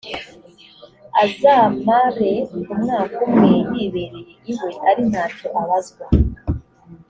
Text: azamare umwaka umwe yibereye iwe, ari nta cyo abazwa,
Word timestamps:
azamare 1.23 2.31
umwaka 2.73 3.15
umwe 3.27 3.49
yibereye 3.71 4.33
iwe, 4.51 4.69
ari 4.89 5.01
nta 5.09 5.23
cyo 5.35 5.47
abazwa, 5.61 6.05